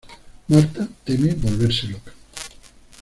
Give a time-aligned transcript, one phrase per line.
[0.49, 2.11] Marta teme volverse loca.